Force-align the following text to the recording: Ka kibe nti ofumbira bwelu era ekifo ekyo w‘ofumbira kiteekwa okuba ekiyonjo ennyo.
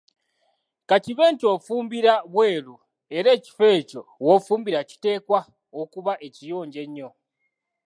Ka 0.89 0.95
kibe 1.03 1.25
nti 1.33 1.45
ofumbira 1.53 2.13
bwelu 2.33 2.75
era 3.17 3.29
ekifo 3.37 3.63
ekyo 3.77 4.01
w‘ofumbira 4.25 4.79
kiteekwa 4.89 5.39
okuba 5.81 6.13
ekiyonjo 6.27 6.79
ennyo. 6.85 7.09